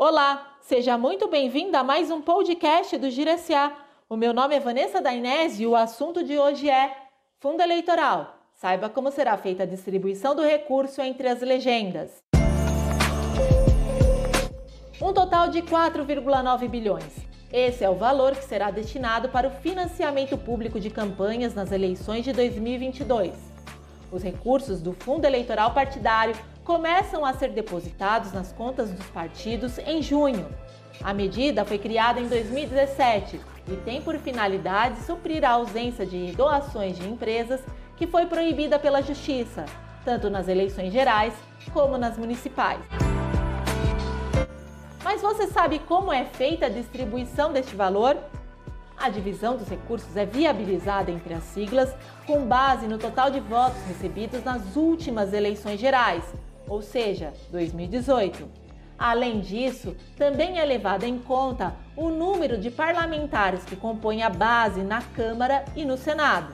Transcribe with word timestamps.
Olá, 0.00 0.56
seja 0.60 0.96
muito 0.96 1.26
bem-vinda 1.26 1.80
a 1.80 1.82
mais 1.82 2.08
um 2.08 2.20
podcast 2.20 2.96
do 2.98 3.10
Gireciá. 3.10 3.76
O 4.08 4.16
meu 4.16 4.32
nome 4.32 4.54
é 4.54 4.60
Vanessa 4.60 5.00
Dainese 5.00 5.64
e 5.64 5.66
o 5.66 5.74
assunto 5.74 6.22
de 6.22 6.38
hoje 6.38 6.70
é 6.70 6.96
Fundo 7.40 7.60
Eleitoral. 7.60 8.38
Saiba 8.54 8.88
como 8.88 9.10
será 9.10 9.36
feita 9.36 9.64
a 9.64 9.66
distribuição 9.66 10.36
do 10.36 10.42
recurso 10.42 11.02
entre 11.02 11.26
as 11.26 11.40
legendas. 11.40 12.22
Um 15.02 15.12
total 15.12 15.48
de 15.48 15.62
4,9 15.62 16.68
bilhões. 16.68 17.16
Esse 17.52 17.82
é 17.82 17.90
o 17.90 17.96
valor 17.96 18.36
que 18.36 18.44
será 18.44 18.70
destinado 18.70 19.30
para 19.30 19.48
o 19.48 19.50
financiamento 19.50 20.38
público 20.38 20.78
de 20.78 20.90
campanhas 20.90 21.56
nas 21.56 21.72
eleições 21.72 22.24
de 22.24 22.32
2022. 22.32 23.34
Os 24.12 24.22
recursos 24.22 24.80
do 24.80 24.92
Fundo 24.92 25.24
Eleitoral 25.24 25.74
Partidário 25.74 26.36
começam 26.68 27.24
a 27.24 27.32
ser 27.32 27.48
depositados 27.52 28.30
nas 28.30 28.52
contas 28.52 28.90
dos 28.90 29.06
partidos 29.06 29.78
em 29.78 30.02
junho. 30.02 30.46
A 31.02 31.14
medida 31.14 31.64
foi 31.64 31.78
criada 31.78 32.20
em 32.20 32.28
2017 32.28 33.40
e 33.68 33.76
tem 33.76 34.02
por 34.02 34.18
finalidade 34.18 35.00
suprir 35.00 35.42
a 35.46 35.52
ausência 35.52 36.04
de 36.04 36.30
doações 36.32 36.98
de 36.98 37.08
empresas 37.08 37.62
que 37.96 38.06
foi 38.06 38.26
proibida 38.26 38.78
pela 38.78 39.00
Justiça, 39.00 39.64
tanto 40.04 40.28
nas 40.28 40.46
eleições 40.46 40.92
gerais 40.92 41.32
como 41.72 41.96
nas 41.96 42.18
municipais. 42.18 42.84
Mas 45.02 45.22
você 45.22 45.46
sabe 45.46 45.78
como 45.78 46.12
é 46.12 46.26
feita 46.26 46.66
a 46.66 46.68
distribuição 46.68 47.50
deste 47.50 47.74
valor? 47.74 48.14
A 48.94 49.08
divisão 49.08 49.56
dos 49.56 49.68
recursos 49.68 50.14
é 50.18 50.26
viabilizada 50.26 51.10
entre 51.10 51.32
as 51.32 51.44
siglas 51.44 51.94
com 52.26 52.46
base 52.46 52.86
no 52.86 52.98
total 52.98 53.30
de 53.30 53.40
votos 53.40 53.80
recebidos 53.86 54.44
nas 54.44 54.76
últimas 54.76 55.32
eleições 55.32 55.80
gerais, 55.80 56.24
ou 56.68 56.82
seja, 56.82 57.32
2018. 57.50 58.48
Além 58.98 59.40
disso, 59.40 59.96
também 60.16 60.58
é 60.58 60.64
levado 60.64 61.04
em 61.04 61.18
conta 61.18 61.74
o 61.96 62.08
número 62.08 62.58
de 62.58 62.70
parlamentares 62.70 63.64
que 63.64 63.76
compõem 63.76 64.22
a 64.22 64.28
base 64.30 64.82
na 64.82 65.00
Câmara 65.00 65.64
e 65.76 65.84
no 65.84 65.96
Senado. 65.96 66.52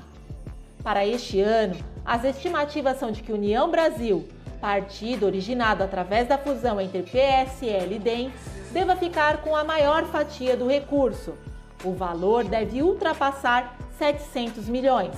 Para 0.83 1.07
este 1.07 1.41
ano, 1.41 1.77
as 2.05 2.23
estimativas 2.25 2.99
são 2.99 3.11
de 3.11 3.23
que 3.23 3.33
União 3.33 3.71
Brasil, 3.71 4.29
partido 4.61 5.25
originado 5.25 5.83
através 5.83 6.29
da 6.29 6.37
fusão 6.37 6.79
entre 6.79 7.03
PSL 7.03 7.95
e 7.95 7.99
DEM, 7.99 8.33
deva 8.73 8.95
ficar 8.95 9.39
com 9.39 9.57
a 9.57 9.65
maior 9.65 10.05
fatia 10.05 10.55
do 10.55 10.69
recurso. 10.69 11.35
O 11.83 11.93
valor 11.93 12.45
deve 12.45 12.83
ultrapassar 12.83 13.77
700 13.99 14.69
milhões. 14.69 15.15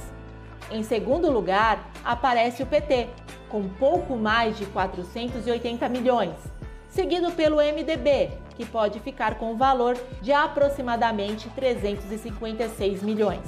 Em 0.71 0.85
segundo 0.85 1.31
lugar, 1.31 1.91
aparece 2.05 2.63
o 2.63 2.67
PT, 2.67 3.09
com 3.49 3.69
pouco 3.69 4.17
mais 4.17 4.57
de 4.59 4.67
480 4.67 5.89
milhões, 5.89 6.35
seguido 6.89 7.31
pelo 7.33 7.57
MDB, 7.57 8.31
que 8.57 8.65
pode 8.65 9.01
ficar 9.01 9.39
com 9.39 9.53
o 9.53 9.57
valor 9.57 9.97
de 10.23 10.33
aproximadamente 10.33 11.49
356 11.51 13.03
milhões. 13.03 13.45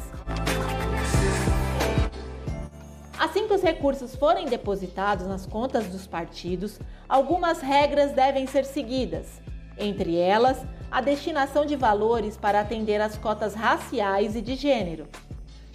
Assim 3.19 3.49
que 3.49 3.55
os 3.55 3.63
recursos 3.63 4.15
forem 4.15 4.47
depositados 4.47 5.27
nas 5.27 5.45
contas 5.45 5.89
dos 5.89 6.07
partidos, 6.07 6.79
algumas 7.09 7.61
regras 7.61 8.13
devem 8.13 8.47
ser 8.47 8.65
seguidas. 8.65 9.41
Entre 9.77 10.17
elas, 10.17 10.65
a 10.91 11.01
destinação 11.01 11.67
de 11.67 11.75
valores 11.75 12.37
para 12.37 12.61
atender 12.61 13.01
às 13.01 13.19
cotas 13.19 13.55
raciais 13.55 14.37
e 14.37 14.41
de 14.41 14.55
gênero. 14.55 15.09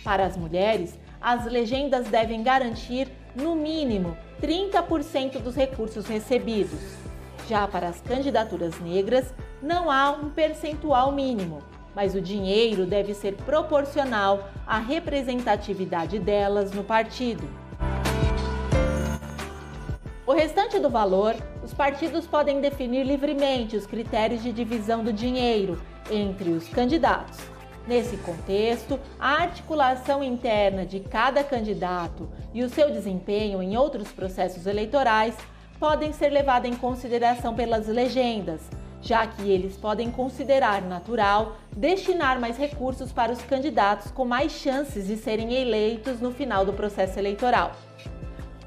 Para 0.03 0.25
as 0.25 0.37
mulheres, 0.37 0.97
as 1.23 1.45
legendas 1.45 2.09
devem 2.09 2.43
garantir, 2.43 3.07
no 3.33 3.55
mínimo, 3.55 4.17
30% 4.41 5.39
dos 5.39 5.55
recursos 5.55 6.05
recebidos. 6.05 6.97
Já 7.47 7.65
para 7.65 7.87
as 7.87 8.01
candidaturas 8.01 8.77
negras, 8.81 9.33
não 9.61 9.89
há 9.89 10.11
um 10.11 10.29
percentual 10.29 11.13
mínimo, 11.13 11.63
mas 11.95 12.13
o 12.13 12.19
dinheiro 12.19 12.85
deve 12.85 13.13
ser 13.13 13.35
proporcional 13.35 14.49
à 14.67 14.79
representatividade 14.79 16.19
delas 16.19 16.73
no 16.73 16.83
partido. 16.83 17.47
O 20.27 20.33
restante 20.33 20.77
do 20.77 20.89
valor, 20.89 21.35
os 21.63 21.73
partidos 21.73 22.27
podem 22.27 22.59
definir 22.59 23.05
livremente 23.05 23.77
os 23.77 23.85
critérios 23.85 24.43
de 24.43 24.51
divisão 24.51 25.03
do 25.03 25.13
dinheiro 25.13 25.81
entre 26.11 26.49
os 26.49 26.67
candidatos. 26.67 27.52
Nesse 27.85 28.15
contexto, 28.17 28.97
a 29.19 29.41
articulação 29.41 30.23
interna 30.23 30.85
de 30.85 31.01
cada 31.01 31.43
candidato 31.43 32.29
e 32.53 32.63
o 32.63 32.69
seu 32.69 32.91
desempenho 32.91 33.61
em 33.61 33.75
outros 33.75 34.09
processos 34.09 34.65
eleitorais 34.65 35.35
podem 35.77 36.13
ser 36.13 36.29
levados 36.29 36.69
em 36.69 36.75
consideração 36.75 37.53
pelas 37.53 37.87
legendas, 37.87 38.61
já 39.01 39.27
que 39.27 39.49
eles 39.49 39.75
podem 39.75 40.09
considerar 40.09 40.81
natural 40.81 41.57
destinar 41.75 42.39
mais 42.39 42.57
recursos 42.57 43.11
para 43.11 43.33
os 43.33 43.41
candidatos 43.41 44.09
com 44.11 44.23
mais 44.23 44.53
chances 44.53 45.07
de 45.07 45.17
serem 45.17 45.53
eleitos 45.53 46.21
no 46.21 46.31
final 46.31 46.65
do 46.65 46.71
processo 46.71 47.19
eleitoral. 47.19 47.73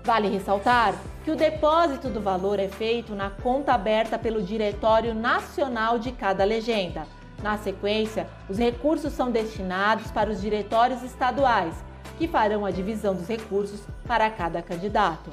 Vale 0.04 0.28
ressaltar 0.28 0.94
que 1.25 1.31
o 1.31 1.37
depósito 1.37 2.10
do 2.10 2.21
valor 2.21 2.60
é 2.60 2.69
feito 2.69 3.15
na 3.15 3.31
conta 3.31 3.72
aberta 3.72 4.19
pelo 4.19 4.43
Diretório 4.43 5.15
Nacional 5.15 5.98
de 5.98 6.12
cada 6.12 6.44
legenda. 6.44 7.06
Na 7.47 7.57
sequência, 7.57 8.27
os 8.49 8.59
recursos 8.59 9.12
são 9.12 9.31
destinados 9.31 10.11
para 10.11 10.29
os 10.29 10.41
diretórios 10.41 11.05
estaduais, 11.05 11.77
que 12.19 12.27
farão 12.27 12.67
a 12.67 12.73
divisão 12.73 13.15
dos 13.15 13.29
recursos 13.29 13.83
para 14.05 14.29
cada 14.29 14.61
candidato. 14.61 15.31